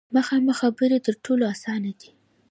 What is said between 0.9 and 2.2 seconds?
تر ټولو اسانه دي.